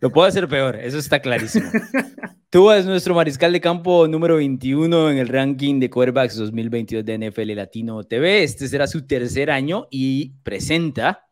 [0.00, 1.70] Lo puedo hacer peor, eso está clarísimo.
[2.56, 7.28] Tua es nuestro mariscal de campo número 21 en el ranking de quarterbacks 2022 de
[7.28, 8.44] NFL Latino TV.
[8.44, 11.28] Este será su tercer año y presenta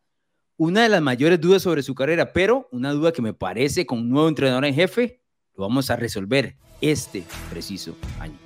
[0.55, 4.01] una de las mayores dudas sobre su carrera, pero una duda que me parece con
[4.01, 5.23] un nuevo entrenador en jefe
[5.55, 8.44] lo vamos a resolver este preciso año.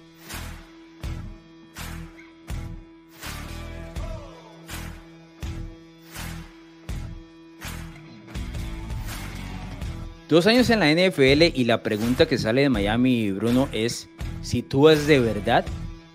[10.30, 14.08] Dos años en la NFL y la pregunta que sale de Miami, Bruno, es
[14.44, 15.66] si tú es de verdad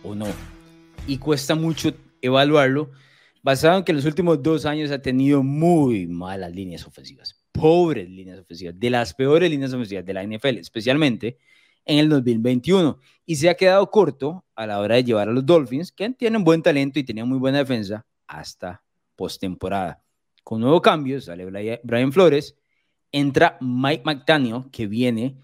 [0.04, 0.28] o no.
[1.08, 1.92] Y cuesta mucho
[2.22, 2.92] evaluarlo,
[3.42, 8.08] basado en que en los últimos dos años ha tenido muy malas líneas ofensivas, pobres
[8.08, 11.38] líneas ofensivas, de las peores líneas ofensivas de la NFL, especialmente
[11.84, 12.96] en el 2021.
[13.26, 16.44] Y se ha quedado corto a la hora de llevar a los Dolphins, que tienen
[16.44, 18.80] buen talento y tenían muy buena defensa, hasta
[19.16, 20.04] postemporada.
[20.44, 22.54] Con nuevo cambio, sale Brian Flores
[23.14, 25.36] entra Mike McDaniel, que viene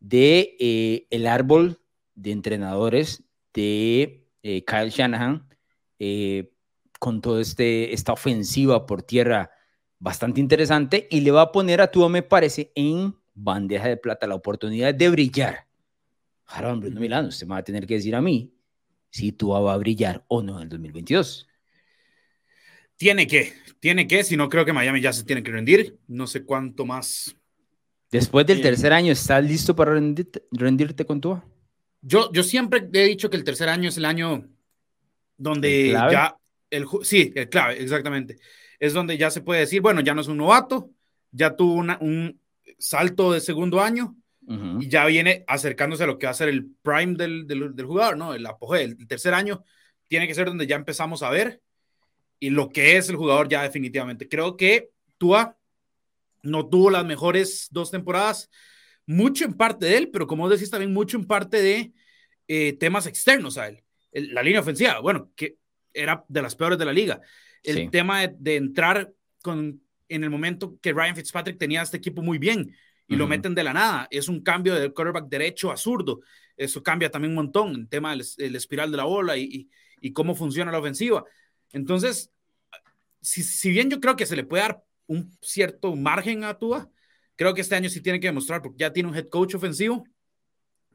[0.00, 1.80] de eh, el árbol
[2.16, 3.22] de entrenadores
[3.54, 5.48] de eh, Kyle Shanahan,
[6.00, 6.52] eh,
[6.98, 9.52] con toda este, esta ofensiva por tierra
[10.00, 14.26] bastante interesante, y le va a poner a Tua, me parece, en bandeja de plata
[14.26, 15.68] la oportunidad de brillar.
[16.46, 18.52] Ahora, Bruno Milano, usted me va a tener que decir a mí
[19.10, 21.46] si Tua va a brillar o no en el 2022.
[23.02, 25.98] Tiene que, tiene que, si no creo que Miami ya se tiene que rendir.
[26.06, 27.34] No sé cuánto más.
[28.12, 29.90] Después del tercer año, ¿estás listo para
[30.52, 31.44] rendirte, con Tua?
[32.00, 34.48] Yo, yo siempre he dicho que el tercer año es el año
[35.36, 36.36] donde ya,
[36.70, 38.36] el, sí, el clave, exactamente.
[38.78, 40.92] Es donde ya se puede decir, bueno, ya no es un novato,
[41.32, 42.40] ya tuvo un
[42.78, 44.14] salto de segundo año
[44.78, 48.16] y ya viene acercándose a lo que va a ser el prime del, del, jugador,
[48.16, 48.32] ¿no?
[48.32, 48.78] El apogeo.
[48.78, 49.64] El tercer año
[50.06, 51.60] tiene que ser donde ya empezamos a ver
[52.42, 54.28] y lo que es el jugador ya definitivamente.
[54.28, 55.56] Creo que Tua
[56.42, 58.50] no tuvo las mejores dos temporadas,
[59.06, 61.92] mucho en parte de él, pero como decís también mucho en parte de
[62.48, 63.84] eh, temas externos a él.
[64.10, 65.58] la línea ofensiva, bueno, que
[65.94, 67.20] era de las peores de la liga.
[67.62, 72.38] El tema de, entrar con, en el momento que Ryan Fitzpatrick tenía este equipo muy
[72.38, 72.74] bien
[73.06, 74.08] y lo meten de la nada.
[74.10, 76.22] Es un cambio del quarterback derecho a zurdo.
[76.56, 79.70] Eso cambia también un montón el tema del espiral de la bola y,
[80.00, 81.24] y cómo funciona la ofensiva.
[81.72, 82.30] Entonces,
[83.20, 86.90] si, bien yo creo que se le puede dar un cierto margen a Tua,
[87.36, 90.04] creo que este año sí tiene que demostrar, porque ya tiene un head coach ofensivo,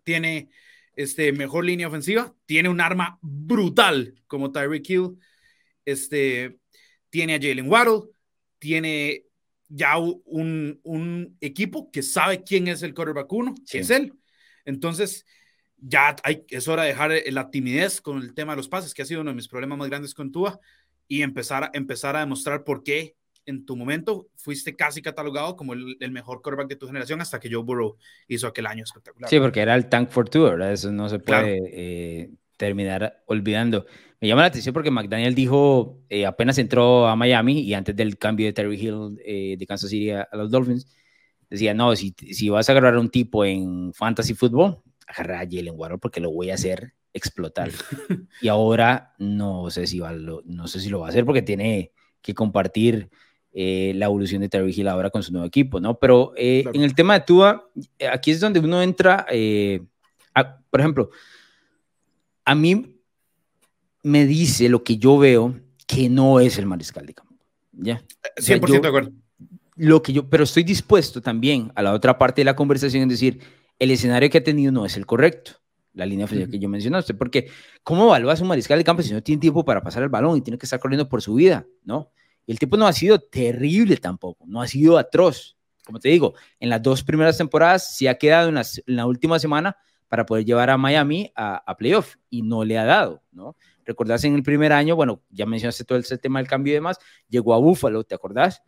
[0.03, 0.49] tiene
[0.95, 5.17] este, mejor línea ofensiva, tiene un arma brutal como Tyreek Hill,
[5.85, 6.59] este,
[7.09, 8.09] tiene a Jalen Waddle,
[8.59, 9.23] tiene
[9.69, 14.13] ya un, un, equipo que sabe quién es el quarterback uno, que es él.
[14.65, 15.25] Entonces,
[15.79, 19.01] ya hay, es hora de dejar la timidez con el tema de los pases, que
[19.01, 20.59] ha sido uno de mis problemas más grandes con Tua
[21.07, 23.15] y empezar, empezar a demostrar por qué
[23.45, 27.49] en tu momento fuiste casi catalogado como el, mejor quarterback de tu generación hasta que
[27.49, 27.95] Joe Burrow
[28.27, 29.29] hizo aquel año espectacular.
[29.29, 30.73] Sí, porque era el tank for two, ¿verdad?
[30.73, 33.85] Eso no se puede eh, terminar olvidando.
[34.19, 38.17] Me llama la atención porque McDaniel dijo, eh, apenas entró a Miami y antes del
[38.17, 40.87] cambio de Terry Hill eh, de Kansas City a, los Dolphins,
[41.49, 45.47] decía, no, si, si vas a agarrar a un tipo en fantasy football, agarra a
[45.49, 47.71] Jalen Waddle porque lo voy a hacer explotar.
[48.41, 51.41] y ahora no sé si va, lo, no sé si lo va a hacer porque
[51.41, 51.91] tiene
[52.21, 53.09] que compartir
[53.53, 55.97] eh, la evolución de Terry Hill ahora con su nuevo equipo, ¿no?
[55.97, 59.25] Pero eh, en el tema de Tua, eh, aquí es donde uno entra,
[60.69, 61.09] por ejemplo,
[62.45, 63.01] a mí
[64.03, 67.35] me dice lo que yo veo que no es el mariscal de campo,
[67.71, 68.03] ¿ya?
[68.35, 69.11] 100% de acuerdo.
[69.75, 73.09] Lo que yo, pero estoy dispuesto también a la otra parte de la conversación en
[73.09, 73.39] decir,
[73.79, 75.53] el escenario que ha tenido no es el correcto
[75.93, 77.49] la línea ofensiva que yo mencionaste, porque
[77.81, 80.41] ¿cómo evalúas un mariscal de campo si no tiene tiempo para pasar el balón y
[80.41, 82.11] tiene que estar corriendo por su vida, ¿no?
[82.47, 85.57] el tipo no ha sido terrible tampoco, no ha sido atroz.
[85.85, 89.77] Como te digo, en las dos primeras temporadas se ha quedado en, la última semana
[90.07, 93.57] para poder llevar a Miami a, playoff y no le ha dado, ¿no?
[93.85, 96.97] Recordás en el primer año, bueno, ya mencionaste todo ese tema del cambio y demás,
[97.29, 98.61] llegó a Buffalo, ¿te acordás?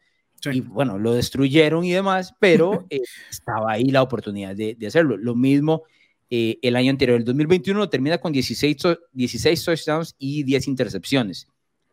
[0.51, 5.17] Y bueno, lo destruyeron y demás, pero eh, estaba ahí la oportunidad de, de hacerlo.
[5.17, 5.83] Lo mismo
[6.31, 7.17] eh, el año anterior.
[7.17, 8.77] El 2021 termina con 16,
[9.13, 11.47] 16 touchdowns y 10 intercepciones,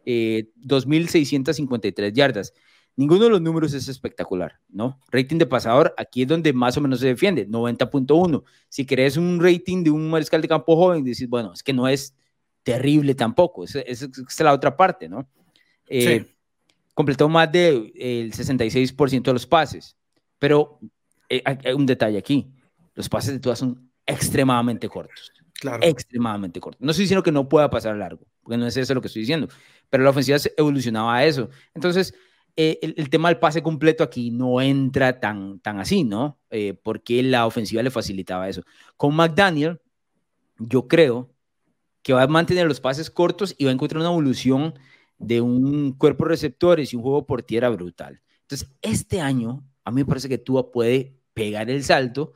[0.05, 2.53] 2.653 eh, yardas.
[2.97, 5.01] Ninguno de los números es espectacular, ¿no?
[5.11, 8.43] Rating de pasador, aquí es donde más o menos se defiende, 90.1.
[8.69, 11.89] Si querés un rating de un mariscal de campo joven, dices, bueno, es que no
[11.89, 12.15] es
[12.63, 13.65] terrible tampoco.
[13.65, 15.29] Esa, es la otra parte, ¿no?
[15.89, 16.27] Eh,
[16.97, 19.99] completó más del de, 66% de los pases.
[20.39, 20.81] Pero
[21.29, 22.51] eh, hay, un detalle aquí.
[22.95, 25.31] Los pases de Tua son extremadamente cortos.
[25.61, 25.83] Claro.
[25.83, 26.81] Extremadamente cortos.
[26.81, 29.21] No estoy diciendo que no pueda pasar largo, porque no es eso lo que estoy
[29.21, 29.47] diciendo.
[29.91, 31.51] Pero la ofensiva evolucionaba a eso.
[31.75, 32.15] Entonces,
[32.57, 36.41] eh, el, tema del pase completo aquí no entra tan, tan así, ¿no?
[36.49, 38.63] Eh, porque la ofensiva le facilitaba eso.
[38.97, 39.83] Con McDaniel,
[40.59, 41.31] yo creo
[42.01, 44.73] que va a mantener los pases cortos y va a encontrar una evolución
[45.19, 48.21] de un cuerpo de receptores y un juego por tierra brutal.
[48.43, 52.35] Entonces, este año, a mí me parece que Tua puede pegar el salto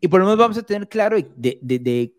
[0.00, 2.14] y por lo menos vamos a tener claro de, de, de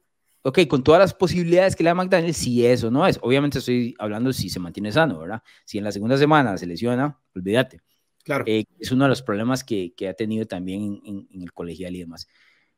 [0.46, 3.20] ok, con todas las posibilidades que le da McDaniel, si eso no es.
[3.22, 5.42] Obviamente estoy hablando si se mantiene sano, ¿verdad?
[5.66, 7.82] Si en la segunda semana se lesiona, olvídate.
[8.24, 8.44] Claro.
[8.48, 11.96] Eh, es uno de los problemas que, que ha tenido también en, en, el colegial
[11.96, 12.28] y demás.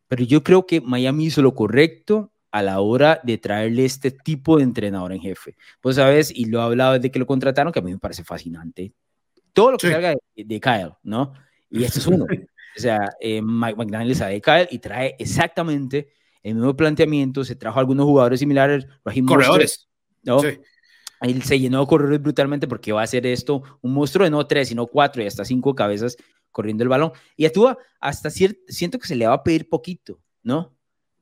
[0.08, 4.58] Pero yo creo que Miami hizo lo correcto a la hora de traerle este tipo
[4.58, 5.56] de entrenador en jefe.
[5.82, 8.24] Pues sabes, y lo he hablado desde que lo contrataron, que a mí me parece
[8.24, 8.94] fascinante.
[9.54, 11.34] Todo lo que salga de, Kyle, ¿no?
[11.70, 12.26] Y esto es uno.
[12.78, 16.10] o sea, eh, Mike McDaniel sabe de Kyle y trae exactamente
[16.44, 17.44] el mismo planteamiento.
[17.44, 18.88] Se trajo algunos jugadores similares.
[19.26, 19.88] Corredores.
[20.24, 20.40] ¿no?
[20.40, 20.60] Sí.
[21.22, 24.46] Él se llenó de corredores brutalmente porque va a hacer esto un monstruo de no
[24.46, 26.16] tres, sino cuatro y hasta cinco cabezas
[26.52, 27.12] corriendo el balón.
[27.36, 30.76] Y actúa hasta cierto, siento que se le va a pedir poquito, ¿no?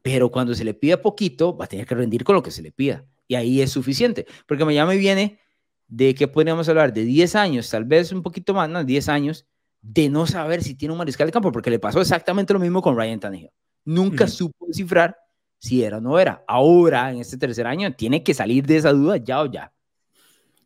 [0.06, 2.62] Pero cuando se le pida poquito, va a tener que rendir con lo que se
[2.62, 3.04] le pida.
[3.28, 5.40] Y ahí es suficiente, porque me viene
[5.88, 8.84] de que podríamos hablar de 10 años, tal vez un poquito más, ¿no?
[8.84, 9.48] 10 años,
[9.82, 12.84] de no saber si tiene un mariscal de campo, porque le pasó exactamente lo mismo
[12.84, 13.50] con Ryan Tannehill.
[13.84, 15.18] Nunca supo descifrar
[15.58, 16.44] si era o no era.
[16.48, 19.74] Ahora, en este tercer año, tiene que salir de esa duda ya o ya.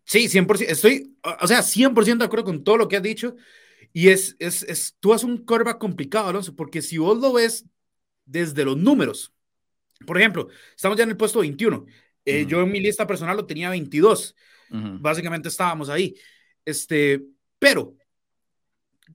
[0.03, 3.37] Sí, 100%, estoy, o sea, 100% de acuerdo con todo lo que has dicho.
[3.93, 7.65] Y es, es, es tú haces un curva complicado, Alonso, porque si vos lo ves
[8.29, 9.33] desde los números.
[10.05, 11.85] Por ejemplo, estamos ya en el puesto 21.
[12.25, 14.35] Eh, yo en mi lista personal lo tenía 22.
[14.69, 16.15] Básicamente estábamos ahí.
[16.63, 17.23] Este,
[17.57, 17.95] pero,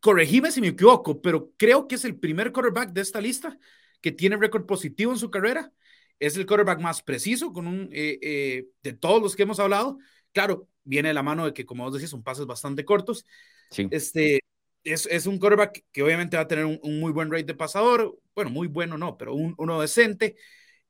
[0.00, 3.56] corregime si me equivoco, pero creo que es el primer quarterback de esta lista
[4.00, 5.72] que tiene récord positivo en su carrera.
[6.18, 9.98] Es el quarterback más preciso con un, eh, eh, de todos los que hemos hablado.
[10.32, 13.24] Claro, viene de la mano de que, como vos decís, son pases bastante cortos.
[13.70, 13.86] Sí.
[13.90, 14.40] Este,
[14.84, 18.18] es, es, un quarterback que obviamente va a tener un, muy buen rate de pasador,
[18.34, 20.36] bueno, muy bueno no, pero un, uno decente.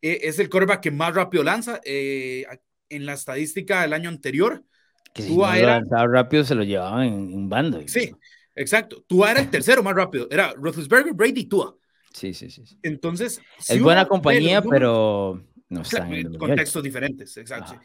[0.02, 1.80] Eh, es el quarterback que más rápido lanza.
[1.84, 2.44] Eh,
[2.88, 4.64] en la estadística del año anterior,
[5.12, 5.80] que si no era...
[6.06, 7.82] rápido se lo llevaban en, bando.
[7.86, 8.12] Sí,
[8.54, 9.04] exacto.
[9.06, 10.28] Tua era el tercero más rápido.
[10.30, 11.76] Era Roethlisberger, Brady y Tua.
[12.12, 12.62] Sí, sí, sí.
[12.82, 17.80] Entonces, es buena compañía, pero no están en contextos diferentes, exacto.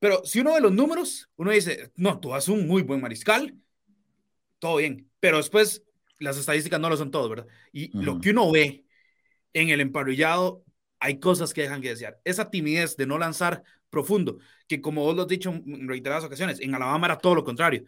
[0.00, 3.54] Pero si uno ve los números, uno dice, no, tú has un muy buen mariscal,
[4.58, 5.07] todo bien.
[5.20, 5.82] Pero después
[6.18, 7.46] las estadísticas no lo son todo, ¿verdad?
[7.72, 8.84] Y lo que uno ve
[9.52, 10.64] en el emparrillado,
[11.00, 12.20] hay cosas que dejan que desear.
[12.24, 16.60] Esa timidez de no lanzar profundo, que como vos lo has dicho en reiteradas ocasiones,
[16.60, 17.84] en Alabama era todo lo contrario.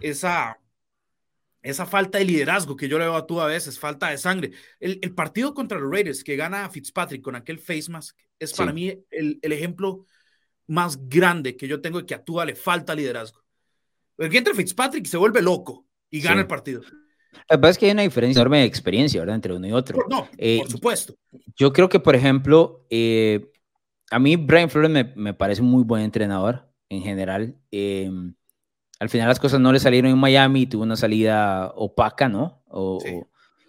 [0.00, 0.58] Esa,
[1.62, 4.52] esa falta de liderazgo que yo le veo a tú a veces, falta de sangre.
[4.80, 8.72] El, el partido contra los Raiders que gana Fitzpatrick con aquel face mask es para
[8.72, 10.04] mí el, el, ejemplo
[10.66, 13.42] más grande que yo tengo de que a Tua le falta liderazgo.
[14.16, 16.82] Porque entra Fitzpatrick y se vuelve loco y gana el partido.
[17.48, 19.36] La verdad es que hay una diferencia enorme de experiencia, ¿verdad?
[19.36, 20.04] Entre uno y otro.
[20.08, 21.14] No, eh, por supuesto.
[21.56, 23.52] Yo creo que, por ejemplo, eh,
[24.10, 27.56] a mí Brian Flores me, me, parece un muy buen entrenador en general.
[27.70, 28.10] Eh,
[28.98, 32.62] al final las cosas no le salieron en Miami, tuvo una salida opaca, ¿no?
[32.68, 32.98] O,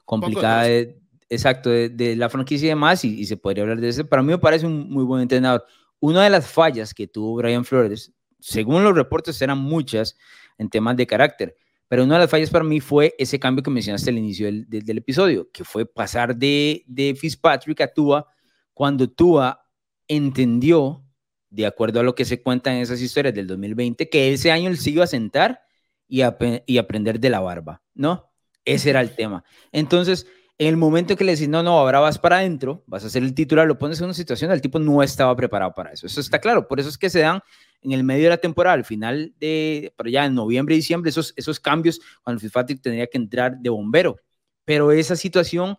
[0.06, 4.08] complicada, de, exacto, de, la franquicia y demás, y, y, se podría hablar de eso.
[4.08, 5.66] Para mí me parece un muy buen entrenador.
[6.00, 10.16] Una de las fallas que tuvo Brian Flores, según los reportes, eran muchas
[10.58, 11.56] en temas de carácter
[11.88, 14.98] pero una de las fallas para mí fue ese cambio que mencionaste al inicio del,
[14.98, 16.84] episodio, que fue pasar de,
[17.20, 18.28] Fitzpatrick a Tua
[18.74, 19.66] cuando Tua
[20.08, 21.04] entendió,
[21.50, 24.70] de acuerdo a lo que se cuenta en esas historias del 2020, que ese año
[24.70, 25.62] él se iba a sentar
[26.08, 28.32] y aprender de la barba, ¿no?
[28.66, 29.46] Ese era el tema.
[29.72, 30.28] Entonces,
[30.60, 33.22] en el momento que le decís, no, no, ahora vas para adentro, vas a ser
[33.22, 36.08] el titular, lo pones en una situación, el tipo no estaba preparado para eso.
[36.08, 36.68] Eso está claro.
[36.68, 37.42] Por eso es que se dan
[37.84, 41.34] en el medio de la temporada, al final de, pero ya en noviembre diciembre, esos,
[41.36, 44.18] esos cambios, cuando Fitzpatrick tendría que entrar de bombero.
[44.66, 45.78] Pero esa situación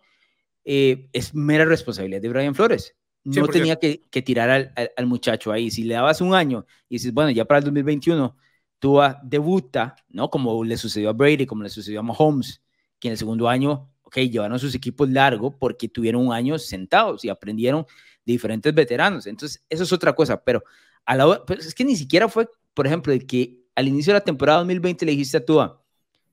[0.63, 2.95] eh, es mera responsabilidad de Brian Flores.
[3.25, 5.69] No tenía que, que tirar al, al, muchacho ahí.
[5.69, 8.35] Si le dabas un año y dices, bueno, ya para el 2021,
[8.79, 10.29] tú debuta, ¿no?
[10.29, 12.63] Como le sucedió a Brady, como le sucedió a Mahomes,
[12.97, 17.23] que en el segundo año, ok, llevaron sus equipos largo porque tuvieron un año sentados
[17.23, 17.85] y aprendieron
[18.25, 19.27] de diferentes veteranos.
[19.27, 20.63] Entonces, eso es otra cosa, pero
[21.05, 24.19] a la pues es que ni siquiera fue, por ejemplo, de que al inicio de
[24.19, 25.83] la temporada 2020 le dijiste a Tua,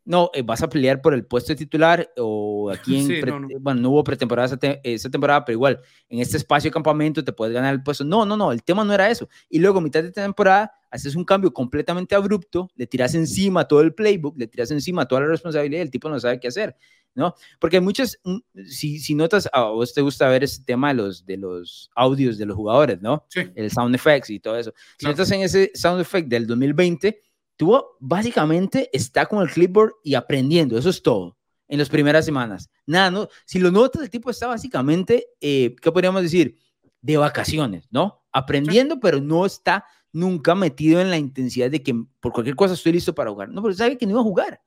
[0.06, 3.90] no, eh, vas a pelear por el puesto de titular o aquí en, bueno, no
[3.90, 7.82] hubo pretemporada esa, temporada, pero igual, en este espacio de campamento te puedes ganar el
[7.82, 8.04] puesto.
[8.04, 9.28] No, no, no, el tema no era eso.
[9.50, 13.92] Y luego, mitad de temporada, haces un cambio completamente abrupto, le tiras encima todo el
[13.92, 16.76] playbook, le tiras encima toda la responsabilidad y el tipo no sabe qué hacer,
[17.16, 17.34] ¿no?
[17.58, 21.26] Porque muchas, mm, si, si notas, a vos te gusta ver ese tema de los,
[21.26, 23.24] de los audios de los jugadores, ¿no?
[23.28, 23.40] Sí.
[23.54, 24.72] El sound effects y todo eso.
[24.98, 27.20] Si notas en ese sound effect del 2020,
[27.56, 31.36] tuvo básicamente está con el clipboard y aprendiendo, eso es todo,
[31.68, 32.70] en las primeras semanas.
[32.84, 36.58] Nada, no, si lo notas, el tipo está básicamente, eh, ¿qué podríamos decir?
[37.00, 38.22] De vacaciones, ¿no?
[38.30, 42.92] Aprendiendo, pero no está nunca metido en la intensidad de que por cualquier cosa estoy
[42.92, 43.48] listo para jugar.
[43.48, 44.60] No, pero sabe que no iba a jugar.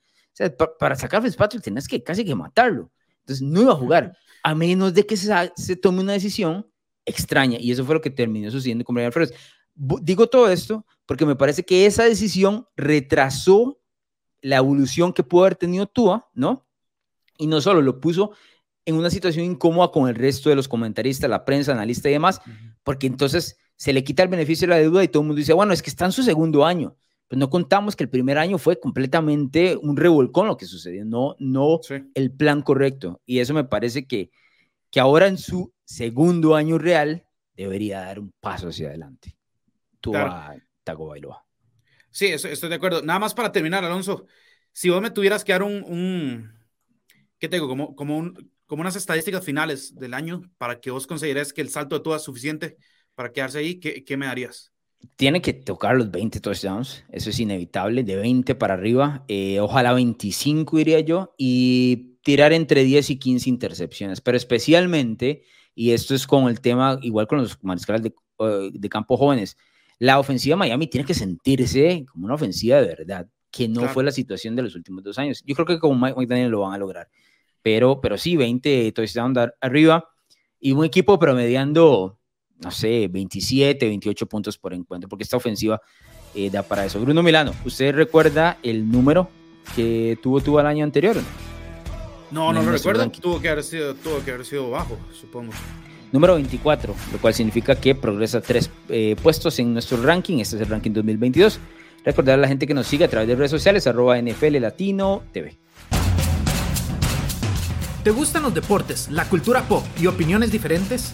[0.80, 2.92] Para sacar a Fitzpatrick tenías que casi que matarlo.
[3.22, 6.66] Entonces no iba a jugar, a menos de que se, se tome una decisión
[7.06, 7.58] extraña.
[7.60, 9.34] Y eso fue lo que terminó sucediendo con Brian Flores.
[9.76, 13.80] Digo todo esto porque me parece que esa decisión retrasó
[14.42, 16.66] la evolución que pudo haber tenido Tua, ¿no?
[17.38, 18.32] Y no solo lo puso
[18.86, 22.42] en una situación incómoda con el resto de los comentaristas, la prensa, analistas y demás,
[22.84, 25.54] porque entonces se le quita el beneficio de la deuda y todo el mundo dice,
[25.54, 26.96] bueno, es que está en su segundo año.
[27.30, 31.36] Pues no contamos que el primer año fue completamente un revolcón lo que sucedió, no,
[31.38, 31.80] no
[32.16, 33.22] el plan correcto.
[33.24, 34.32] Y eso me parece que,
[34.90, 37.24] que ahora en su segundo año real
[37.56, 39.38] debería dar un paso hacia adelante.
[40.02, 41.46] Tua Bailoa.
[42.10, 43.04] Sí, estoy de acuerdo.
[43.04, 44.26] Nada más para terminar, Alonso,
[44.72, 46.52] si vos me tuvieras que dar un, un
[47.38, 47.68] ¿qué tengo?
[47.68, 51.70] Como, como, un, como unas estadísticas finales del año para que vos consideres que el
[51.70, 52.78] salto de todo es suficiente
[53.14, 54.74] para quedarse ahí, ¿qué, qué me darías?
[55.16, 59.94] Tiene que tocar los 20 touchdowns, eso es inevitable, de 20 para arriba, eh, ojalá
[59.94, 65.44] 25 diría yo, y tirar entre 10 y 15 intercepciones, pero especialmente,
[65.76, 69.58] y esto es con el tema, igual con los mariscales de, eh, de campo jóvenes,
[70.00, 74.04] la ofensiva de Miami tiene que sentirse como una ofensiva de verdad, que no fue
[74.04, 75.44] la situación de los últimos dos años.
[75.46, 77.10] Yo creo que con Mike McDaniel lo van a lograr.
[77.62, 80.08] Pero, pero sí, 20 touchdowns arriba
[80.60, 82.19] y un equipo promediando,
[82.60, 85.82] no sé, 27, 28 puntos por encuentro, porque esta ofensiva
[86.36, 87.00] eh, da para eso.
[87.00, 89.30] Bruno Milano, ¿usted recuerda el número
[89.76, 91.18] que tuvo tuvo el año anterior?
[92.32, 93.10] No, no, lo recuerdo.
[93.10, 95.52] Tuvo que, haber sido, tuvo que haber sido bajo, supongo
[96.12, 100.40] número 24, lo cual significa que progresa tres eh, puestos en nuestro ranking.
[100.40, 101.60] Este es el ranking 2022.
[102.06, 105.24] Recordar a la gente que nos sigue a través de redes sociales, arroba NFL Latino
[105.32, 105.58] TV.
[108.04, 111.14] ¿Te gustan los deportes, la cultura pop y opiniones diferentes?